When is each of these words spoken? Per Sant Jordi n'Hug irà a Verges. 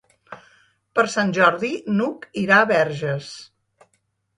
Per 1.01 1.05
Sant 1.17 1.35
Jordi 1.39 1.71
n'Hug 1.95 2.29
irà 2.47 2.61
a 2.65 2.71
Verges. 2.77 3.33